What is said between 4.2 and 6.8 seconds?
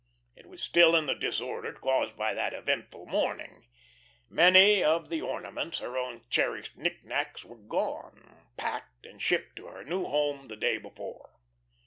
many of the ornaments her own cherished